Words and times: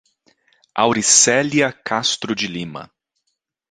Auricelia 0.73 1.71
Castro 1.71 2.33
de 2.33 2.47
Lima 2.47 2.91